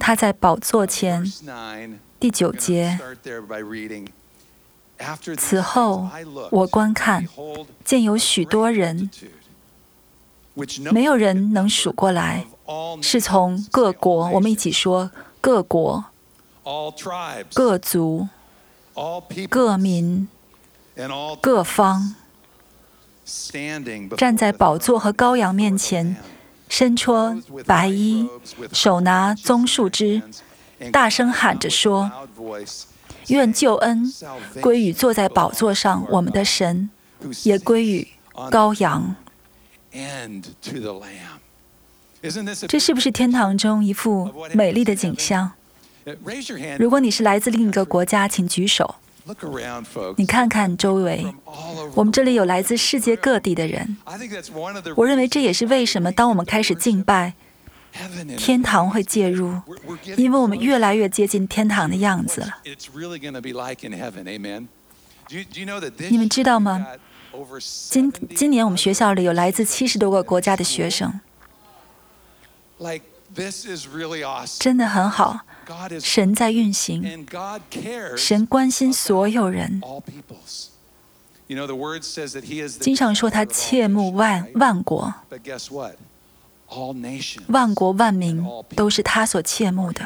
[0.00, 1.32] 他在宝座前
[2.18, 2.98] 第九节。
[5.36, 6.08] 此后，
[6.50, 7.26] 我观看，
[7.84, 9.10] 见有许多人，
[10.92, 12.46] 没有人能数过来，
[13.00, 16.04] 是从各国，我们一起说各国、
[17.54, 18.28] 各族、
[19.48, 20.28] 各民、
[21.40, 22.16] 各方，
[24.16, 26.16] 站在宝座和羔羊面前，
[26.68, 28.28] 身穿白衣，
[28.72, 30.22] 手拿棕树枝，
[30.90, 32.10] 大声喊着说。
[33.28, 34.12] 愿救恩
[34.60, 36.90] 归于坐在宝座上我们的神，
[37.44, 38.06] 也归于
[38.50, 39.14] 羔羊。
[42.68, 45.52] 这是不是天堂中一幅美丽的景象？
[46.78, 48.96] 如果你是来自另一个国家，请举手。
[50.16, 51.26] 你看看周围，
[51.94, 53.96] 我们这里有来自世界各地的人。
[54.96, 57.34] 我认为这也是为什么，当我们开始敬拜。
[58.36, 59.60] 天堂会介入，
[60.16, 62.58] 因为我们越来越接近天堂的样子了。
[66.08, 66.86] 你们知道吗？
[67.90, 71.20] 今今年我们学校里有来自七十多个国家的学生，
[74.58, 75.40] 真的很好。
[76.00, 77.26] 神在运行，
[78.16, 79.80] 神关心所有人。
[82.80, 85.12] 经常说他切慕万万国。
[87.48, 88.44] 万国万民
[88.76, 90.02] 都是他所切慕的。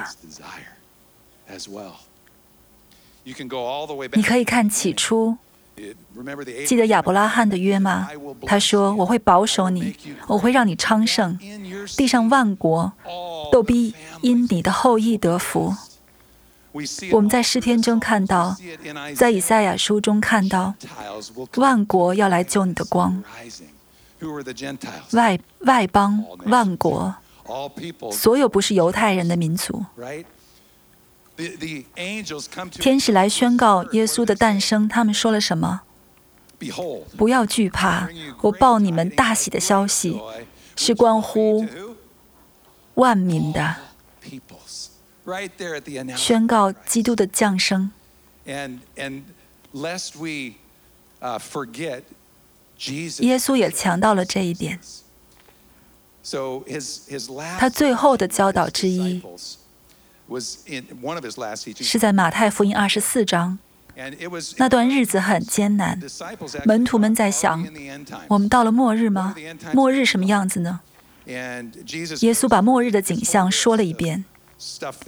[4.14, 5.36] 你可以看起初，
[6.66, 8.08] 记得亚伯拉罕的约吗？
[8.46, 9.94] 他说：“我会保守你，
[10.26, 11.38] 我会让你昌盛，
[11.96, 12.92] 地上万国
[13.50, 15.74] 都必因你的后裔得福。”
[17.12, 18.56] 我们在诗篇中看到，
[19.14, 20.74] 在以赛亚书中看到，
[21.56, 23.22] 万国要来救你的光。
[25.12, 27.14] 外外邦万国，
[28.12, 29.84] 所有不是犹太人的民族。
[32.72, 35.80] 天使来宣告耶稣的诞生，他们说了什么？
[37.16, 38.08] 不要惧怕，
[38.42, 40.20] 我报你们大喜的消息，
[40.76, 41.66] 是关乎
[42.94, 43.76] 万民的。
[46.16, 47.90] 宣告基督的降生。
[53.20, 54.78] 耶稣也强调了这一点。
[57.58, 59.22] 他最后的教导之一
[61.80, 63.58] 是在马太福音二十四章。
[64.56, 66.00] 那段日子很艰难，
[66.64, 67.66] 门徒们在想：
[68.28, 69.34] 我们到了末日吗？
[69.74, 70.80] 末日什么样子呢？
[71.26, 74.24] 耶稣把末日的景象说了一遍。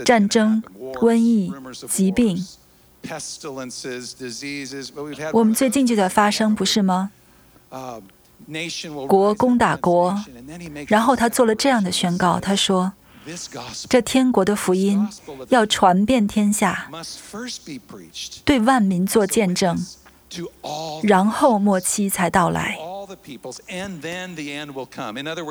[0.04, 0.60] 战争、
[0.94, 1.52] 瘟疫、
[1.88, 2.44] 疾病，
[5.32, 7.12] 我们最近就在发生，不是吗？
[9.06, 10.18] 国攻打国，
[10.88, 12.92] 然后他做了这样的宣告：他说，
[13.88, 15.08] 这天国的福音
[15.48, 16.90] 要传遍天下，
[18.44, 19.78] 对万民做见证，
[21.02, 22.76] 然后末期才到来。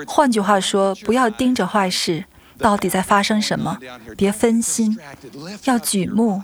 [0.07, 2.25] 换句话说，不要盯着坏事。
[2.59, 3.79] 到底在发生什么？
[4.15, 4.95] 别分心，
[5.65, 6.43] 要举目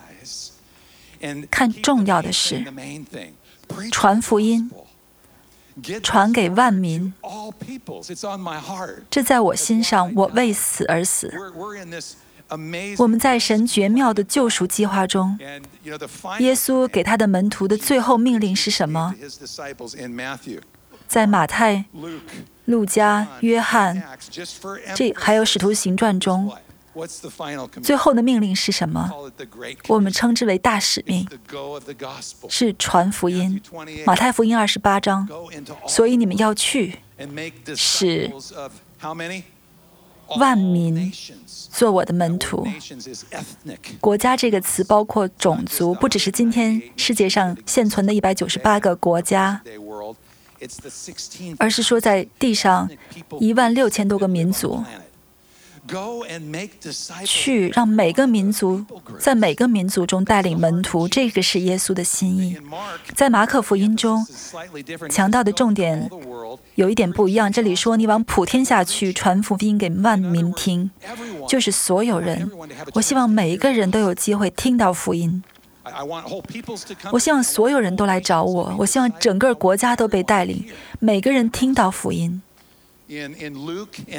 [1.52, 2.66] 看重要的事，
[3.92, 4.70] 传福音，
[6.02, 7.14] 传给万民。
[9.10, 11.32] 这在我心上，我为死而死。
[12.98, 15.38] 我们在神绝妙的救赎计划中，
[16.40, 19.14] 耶稣给他的门徒的最后命令是什么？
[21.08, 21.86] 在马太。
[22.66, 24.00] 路加、约翰，
[24.94, 26.52] 这还有使徒行传中，
[27.82, 29.10] 最后的命令是什么？
[29.88, 31.28] 我们称之为大使命，
[32.50, 33.62] 是传福音。
[34.06, 35.28] 马太福音二十八章，
[35.88, 37.00] 所以你们要去，
[37.76, 38.32] 使
[40.38, 41.12] 万民
[41.48, 42.68] 做我的门徒。
[44.00, 49.62] 国家这个词包括种族，不只是今天世界上现存的一百九十八个国家。
[51.58, 52.90] 而是说，在地上
[53.40, 54.84] 一万六千多个民族，
[57.26, 58.86] 去让每个民族
[59.20, 62.58] 在每个民族中带领门徒，这个是耶稣的心意。
[63.16, 64.26] 在马可福音中，
[65.10, 66.10] 强调的重点
[66.76, 67.52] 有一点不一样。
[67.52, 70.90] 这里说你往普天下去，传福音给万民听，
[71.48, 72.50] 就是所有人。
[72.94, 75.44] 我希望每一个人都有机会听到福音。
[77.12, 78.76] 我希望所有人都来找我。
[78.78, 80.64] 我希望整个国家都被带领，
[81.00, 82.42] 每个人听到福音。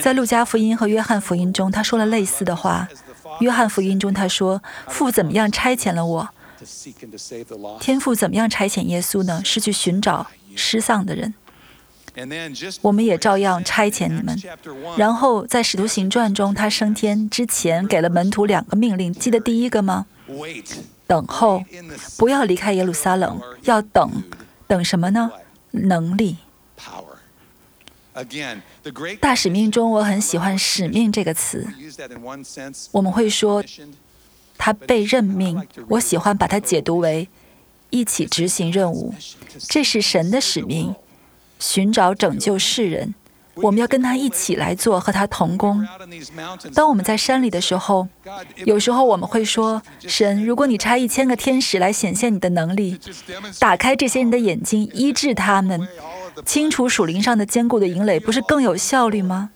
[0.03, 2.89] 在路加福音和约翰福音中，他说了类似的话。
[3.39, 6.29] 约翰福音中他说：“父怎么样差遣了我？
[7.79, 9.41] 天父怎么样差遣耶稣呢？
[9.45, 10.27] 是去寻找
[10.57, 11.33] 失丧的人。
[12.83, 14.37] 我们也照样差遣你们。
[14.97, 20.07] 然后在使徒行传中，他升天之前给了门徒两个命令，记得第一个吗？”
[21.07, 21.65] 等候，
[22.19, 24.11] 不要离开耶路撒冷，要等，
[24.67, 25.31] 等什么呢？
[25.71, 26.37] 能力。
[29.21, 31.67] 大使命中，我很喜欢“使命”这个词。
[32.93, 33.65] 我们会说
[34.59, 37.29] 他被任命，我喜欢把它解读为
[37.91, 39.15] 一起执行任务。
[39.69, 40.95] 这是神的使命，
[41.59, 43.15] 寻找拯救世人。
[43.57, 45.87] 我们要跟他一起来做，和他同工。
[46.75, 48.09] 当我们在山里的时候，
[48.65, 52.99] 有时候我们会说：“神，如果你差一千个天使来显现你的能力，
[53.59, 55.87] 打开这些人的眼睛，医治他们，
[56.45, 59.51] 清除属灵上的坚固的营垒，不是更有效率吗？”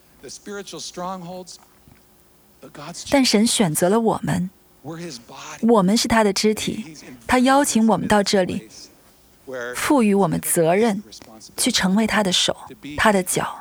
[3.10, 4.50] 但神选择了我们，
[5.60, 8.68] 我们是他的肢体，他邀请我们到这里，
[9.76, 11.02] 赋予我们责任，
[11.56, 12.56] 去成为他的手，
[12.96, 13.58] 他的脚。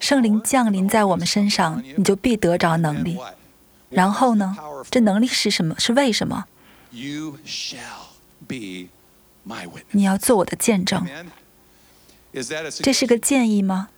[0.00, 3.18] 圣灵降临在我们身上，你就必得着能力。
[3.90, 4.56] 然后呢？
[4.90, 5.74] 这能力是什么？
[5.78, 6.46] 是为什么？
[9.90, 11.06] 你要做我的见证。
[12.82, 13.88] 这是个建议吗？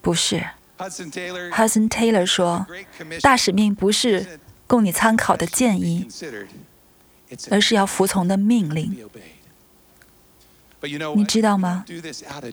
[0.00, 0.44] 不是。
[0.78, 2.66] Hudson Taylor 说
[3.20, 6.08] ：“大使命不是供你参考的建议，
[7.50, 8.96] 而是要服从的命令。”
[11.14, 11.84] 你知道吗？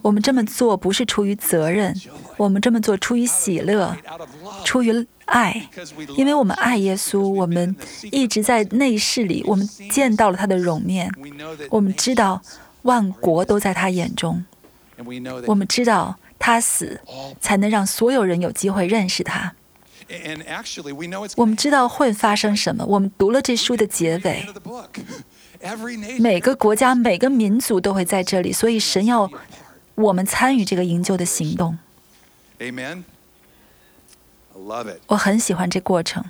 [0.02, 1.94] 我们这么做不是出于责任，
[2.36, 3.96] 我们这么做出于喜乐，
[4.64, 5.68] 出于爱，
[6.16, 7.26] 因为我们爱耶稣。
[7.26, 7.74] 我们
[8.12, 11.10] 一直在内室里，我们见到了他的容面。
[11.70, 12.42] 我们知道
[12.82, 14.44] 万国都在他眼中。
[15.46, 17.00] 我们知道他死
[17.40, 19.54] 才能让所有人有机会认识他。
[21.36, 22.84] 我们知道会发生什么。
[22.84, 24.46] 我们读了这书的结尾，
[26.18, 29.30] 每个国家、每个民族都会在这里，所以神要
[29.94, 31.78] 我们参与这个营救的行动。
[32.58, 33.04] Amen.
[35.06, 36.24] 我很喜欢这过程。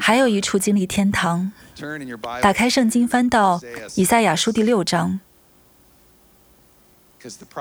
[0.00, 1.52] 还有一处经历天堂。
[2.40, 3.60] 打开圣经，翻到
[3.94, 5.20] 以赛亚书第六章。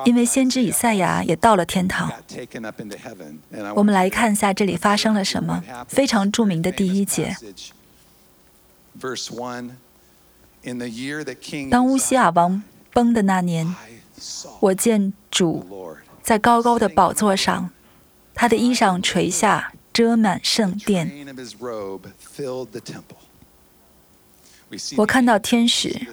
[0.05, 2.11] 因为先知以赛亚也到了天堂。
[3.75, 5.63] 我们来看一下这里发生了什么。
[5.87, 7.35] 非常著名的第一节。
[11.69, 12.61] 当乌西亚王
[12.93, 13.75] 崩的那年，
[14.59, 17.69] 我见主在高高的宝座上，
[18.33, 21.25] 他的衣裳垂下，遮满圣殿。
[24.97, 26.07] 我看到天使。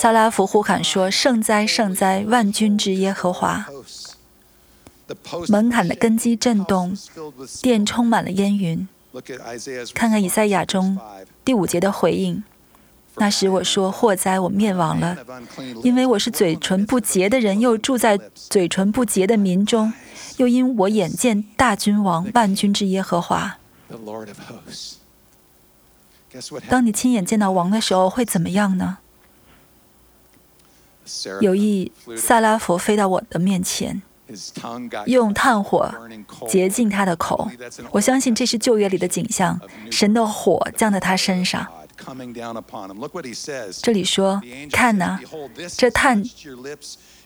[0.00, 3.66] 萨拉夫呼喊说：“圣哉，圣哉，万军之耶和华！”
[5.48, 6.96] 门槛的根基震动，
[7.60, 8.88] 殿充满了烟云。
[9.94, 10.98] 看看以赛亚中
[11.44, 12.42] 第五节的回应。
[13.18, 15.16] 那时我说：“祸灾，我灭亡了，
[15.82, 19.90] 因为我是嘴唇不洁的人，又住在嘴唇不洁的民中，
[20.36, 23.56] 又因我眼见大君王万军之耶和华。”
[26.68, 28.98] 当你亲眼见到王的时候，会怎么样呢？
[31.40, 34.02] 有一萨拉佛飞到我的面前，
[35.06, 35.92] 用炭火
[36.48, 37.48] 洁净他的口。
[37.92, 39.60] 我相信这是旧约里的景象，
[39.90, 41.66] 神的火降在他身上。
[43.82, 45.18] 这里说：“看呐，
[45.76, 46.22] 这炭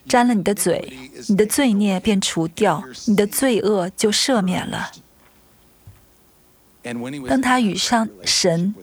[0.07, 4.91] 沾了你的嘴，你的罪孽便除掉，你的罪恶就赦免了。”
[7.27, 8.73] 当他与上神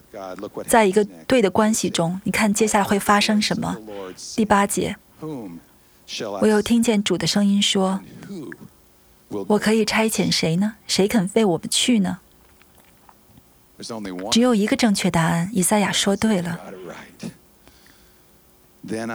[0.65, 3.75] 在一个对的关系中，你看接下来会发生什么？
[4.35, 4.95] 第八节，
[6.41, 8.01] 我又听见主的声音说
[9.29, 10.75] ：“我可以差遣谁呢？
[10.87, 12.19] 谁肯为我们去呢？”
[14.31, 15.49] 只有一个正确答案。
[15.53, 16.59] 以赛亚说对了。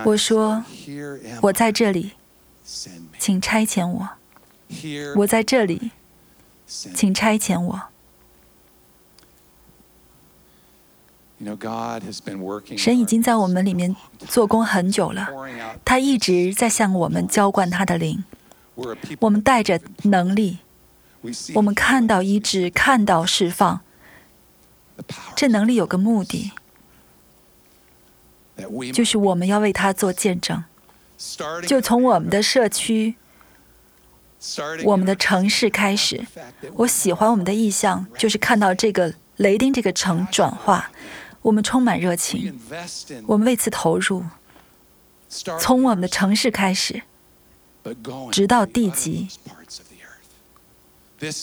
[0.05, 0.65] 我说
[1.43, 2.13] ：“我在这里，
[3.19, 4.09] 请差遣我。
[5.17, 5.91] 我在这里，
[6.67, 7.83] 请差遣我。”
[12.77, 13.95] 神已经在我们里面
[14.29, 15.29] 做工很久了，
[15.85, 18.25] 他一直在向我们浇灌他的灵。
[19.21, 20.59] 我们带着能力，
[21.55, 23.81] 我们看到医治，看到释放。
[25.37, 26.53] 这能力有个目的，
[28.93, 30.65] 就是我们要为他做见证。
[31.67, 33.15] 就从我们的社区、
[34.85, 36.25] 我们的城市开始。
[36.75, 40.91] 我喜欢我们的意向，就是看到这个雷丁这个城转化。
[41.45, 42.59] 我们充满热情，
[43.27, 44.25] 我们为此投入，
[45.61, 47.03] 从我们的城市开始，
[48.33, 49.29] 直到地极。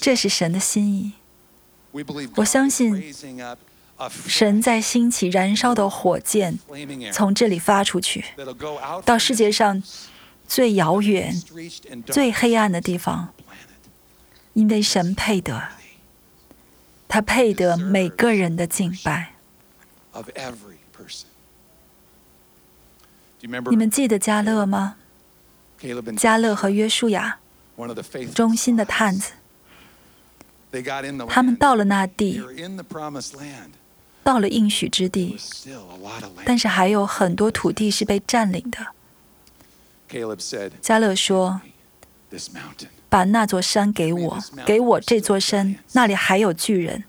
[0.01, 1.13] 这是神的心意。
[2.37, 3.13] 我相信，
[4.25, 6.57] 神在兴起燃烧的火箭，
[7.13, 8.25] 从这里发出去，
[9.05, 9.83] 到世界上
[10.47, 11.39] 最遥远、
[12.07, 13.31] 最黑暗的地方，
[14.53, 15.61] 因为神配得，
[17.07, 19.35] 他配得每个人的敬拜。
[23.69, 24.95] 你们记得加勒吗？
[26.17, 27.39] 加勒和约书亚，
[28.35, 29.31] 忠心的探子，
[31.27, 32.39] 他们到了那地，
[34.23, 35.37] 到了应许之地，
[36.45, 38.87] 但是还有很多土地是被占领的。
[40.79, 41.61] 加勒说
[43.09, 47.05] ：“把那座山给我，给我这座山，那里还有巨人。”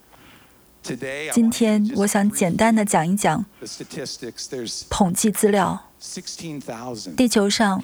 [1.32, 3.44] 今天我想简单的讲一讲
[4.90, 5.88] 统计资料。
[7.16, 7.80] 地球上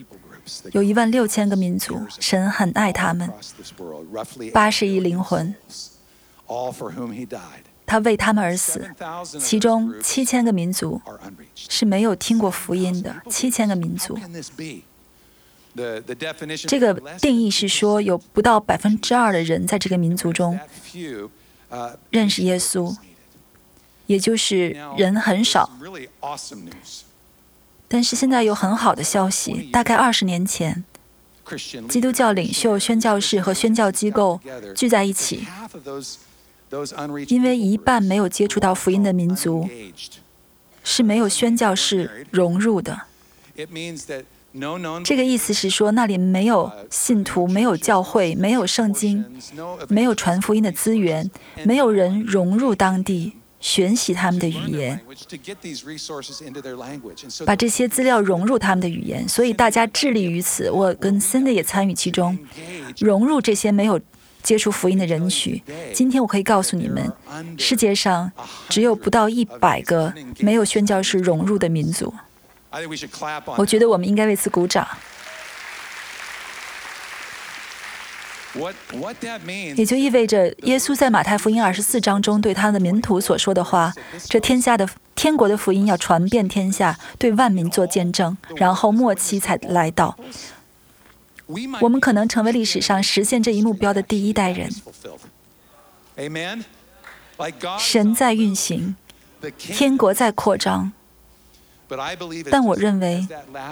[0.72, 3.30] 有一万六千个民族，神很爱他们，
[4.53, 5.55] 八十亿灵魂，
[7.86, 8.90] 他为他们而死。
[9.38, 11.01] 其中七千个民族
[11.55, 14.18] 是没有听过福音的，七千个民族。
[16.66, 20.59] 这个定义是说，有不到百分之二的人在这个民族中。
[22.11, 22.97] 认识耶稣，
[24.07, 25.71] 也就是人很少。
[27.87, 30.85] 但是现在有很好的消息，大概二十年前，
[31.89, 34.41] 基督教领袖、宣教士和宣教机构
[34.77, 35.47] 聚在一起，
[37.29, 39.69] 因为一半没有接触到福音的民族
[40.85, 43.03] 是没有宣教士融入的。
[45.05, 49.24] 这个意思是说，那里没有信徒，没有教会，没有圣经，
[49.88, 51.30] 没有传福音的资源，
[51.64, 55.01] 没有人融入当地，学习他们的语言，
[57.44, 59.28] 把这些资料融入他们的语言。
[59.28, 62.38] 所以大家致力于此，我跟 Cindy 也参与其中。
[62.99, 64.01] 融入这些没有
[64.42, 65.61] 接触福音的人群。
[65.92, 67.12] 今天我可以告诉你们，
[67.59, 68.32] 世界上
[68.68, 72.12] 只有不到一百个没有宣教士融入的民族。
[73.57, 74.87] 我觉得我们应该为此鼓掌。
[79.77, 83.93] 也就意味着，耶稣在马太福音二十四章中对他的门徒所说的话
[84.29, 90.19] ：“这天下的天国的福音要传遍天下，对万民做见证，然后末期才来到。”
[91.81, 94.71] 我们可能成为历史上实现这一目标的第一代人。
[97.79, 98.97] 神在运行，
[99.57, 100.93] 天国在扩张。
[102.51, 103.26] 但我认为，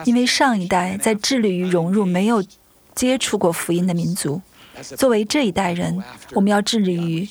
[0.05, 2.43] 因为上一代在致力于融入没有
[2.95, 4.41] 接触过福音的民族。
[4.97, 6.03] 作为这一代人，
[6.33, 7.29] 我们要致力于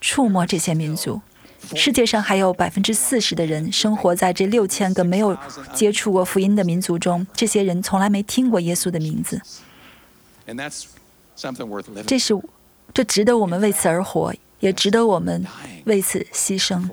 [0.00, 1.20] 触摸这些民族。
[1.74, 5.36] 世界上还有百分之四十的人生活在这六千个没有
[5.74, 9.40] 接触过福音的民族中，这些人从来没听过耶稣的名字。
[12.06, 12.34] 这是
[12.94, 15.44] 这值得我们为此而活，也值得我们
[15.84, 16.88] 为此牺牲。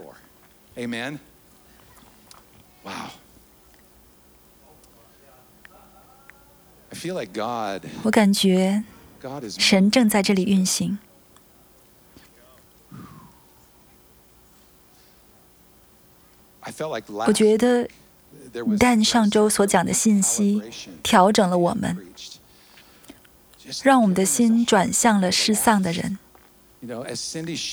[0.76, 1.12] Amen.
[1.12, 1.16] Wow.
[1.16, 2.75] I feel like God.
[8.04, 8.84] 我感觉。
[9.58, 11.00] 神正在这里运行。
[17.26, 17.90] 我觉得
[18.80, 20.62] 但上周所讲的信息
[21.02, 21.98] 调整了我们，
[23.82, 26.20] 让我们的心转向了失丧的人。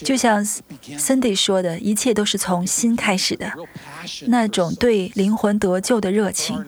[0.05, 3.53] 就像 Cindy 说的，一切都是从心开始的，
[4.27, 6.65] 那种对灵魂得救的热情，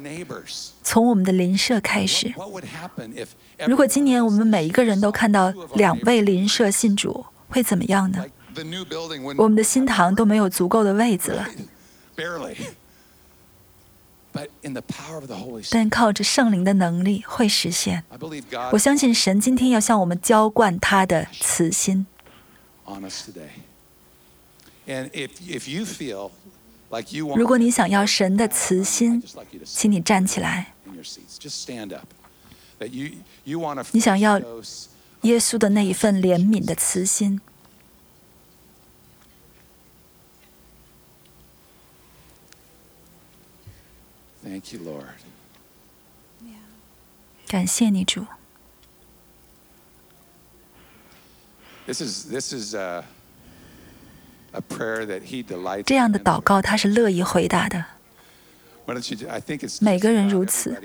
[0.82, 2.32] 从我们的邻舍开始。
[3.66, 8.24] 如果今年我们每一个人都看到两位邻舍信主，会怎么样呢？
[9.36, 11.48] 我们的新堂都没有足够的位子了。
[15.70, 18.02] 但靠着圣灵的能力会实现。
[18.72, 22.06] 我相信神今天要向我们浇灌他的慈心。
[27.36, 29.22] 如果你想要神的慈心，
[29.64, 30.74] 请你站起来。
[33.92, 34.38] 你想要
[35.22, 37.40] 耶稣的那一份怜悯的慈心。
[47.48, 48.26] 感谢你，主。
[55.84, 57.84] 这样的祷告，他是乐意回答的。
[59.80, 60.78] 每个人如此。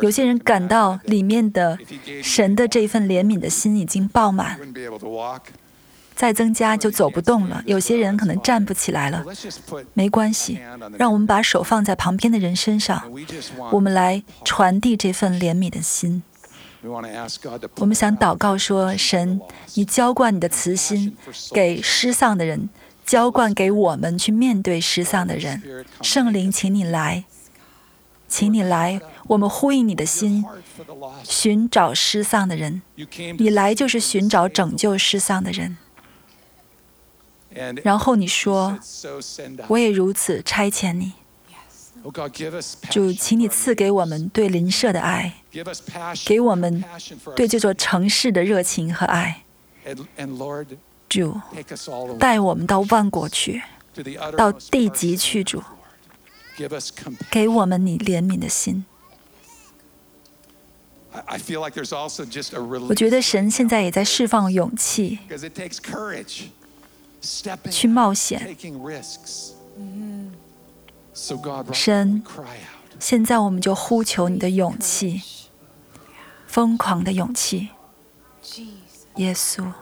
[0.00, 1.78] 有些人感到里面的
[2.22, 4.58] 神的这份怜悯的心已经爆满，
[6.14, 7.62] 再增加就走不动了。
[7.66, 9.24] 有些人可能站不起来了。
[9.94, 10.60] 没关系，
[10.96, 13.02] 让我们把手放在旁边的人身上，
[13.72, 16.22] 我们来传递这份怜悯的心。
[17.76, 19.40] 我们想祷告说：“神，
[19.74, 21.16] 你浇灌你的慈心
[21.52, 22.68] 给失丧的人，
[23.06, 25.84] 浇灌给我们去面对失丧的人。
[26.02, 27.24] 圣灵，请你来，
[28.28, 30.44] 请你来，我们呼应你的心，
[31.22, 32.82] 寻找失丧的人。
[33.38, 35.76] 你来就是寻找拯救失丧的人。
[37.84, 38.78] 然后你说，
[39.68, 41.12] 我也如此差遣你。”
[42.90, 45.42] 主，请你赐给我们对邻舍的爱，
[46.24, 46.84] 给我们
[47.36, 49.44] 对这座城市的热情和爱。
[51.08, 51.40] 主，
[52.18, 53.62] 带我们到万国去，
[54.36, 55.44] 到地极去。
[55.44, 55.62] 主，
[57.30, 58.84] 给我们你怜悯的心。
[62.88, 65.18] 我觉得神现在也在释放勇气，
[67.70, 68.56] 去冒险。
[71.72, 72.22] 神，
[72.98, 75.20] 现在我们就呼求你的勇气，
[76.46, 77.68] 疯狂的勇气，
[79.16, 79.72] 耶稣。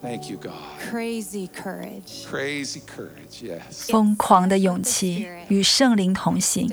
[0.00, 0.52] Thank you, God.
[0.92, 2.24] Crazy courage.
[2.24, 3.42] Crazy courage.
[3.42, 3.90] Yes.
[3.90, 6.70] 疯狂的勇气与圣灵同行，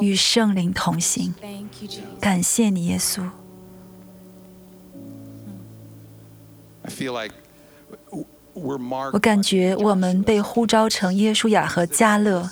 [0.00, 1.34] 与圣灵同行。
[2.20, 3.28] 感谢你，耶稣。
[6.82, 7.34] I feel like
[8.54, 12.48] 我感觉我们被呼召成耶稣雅和加勒，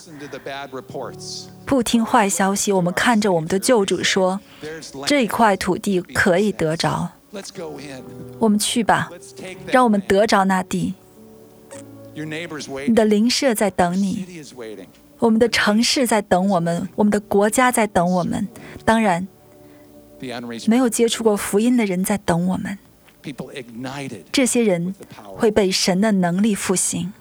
[1.66, 2.72] 不听坏消息。
[2.72, 4.40] 我们看着我们的救主说
[5.06, 7.08] ：“这一块土地可以得着，
[8.38, 9.10] 我们去吧，
[9.66, 10.94] 让我们得着那地。”
[12.86, 14.26] 你的邻舍在等你，
[15.18, 18.48] 我们的城市在等我们，我们的国家在等我们。
[18.84, 19.28] 当然，
[20.66, 22.78] 没有接触过福音的人在等我们。
[24.32, 24.94] 这些人
[25.36, 27.12] 会被神的能力复兴。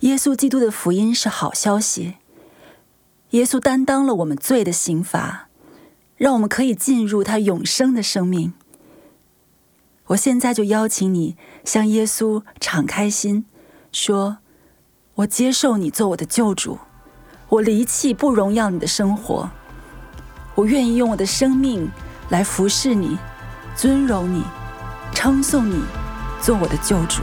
[0.00, 2.14] 耶稣基督的福音是好消息。
[3.30, 5.48] 耶稣担当了我们罪的刑罚，
[6.16, 8.52] 让我们可以进入他永生的生命。
[10.08, 13.46] 我现在就邀请你向耶稣敞开心，
[13.90, 14.38] 说
[15.16, 16.78] ：“我接受你做我的救主，
[17.48, 19.50] 我离弃不荣耀你的生活，
[20.54, 21.90] 我愿意用我的生命
[22.28, 23.18] 来服侍你、
[23.74, 24.44] 尊荣你、
[25.12, 25.82] 称颂你，
[26.40, 27.20] 做我的救主。”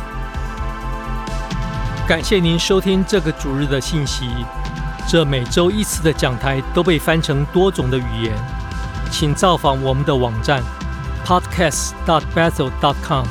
[2.07, 4.45] 感谢您收听这个主日的信息。
[5.07, 8.35] 这每周一次的讲台都被翻成多种的语言，
[9.11, 10.61] 请造访我们的网站
[11.25, 13.25] podcast.bethel.com。